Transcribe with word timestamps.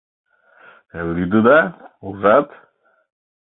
Лӱдыда, 1.17 1.59
ужат! 2.07 2.47